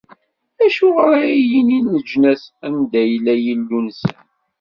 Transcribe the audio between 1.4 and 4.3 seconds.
yinin leǧnas: Anda yella Yillu-nsen?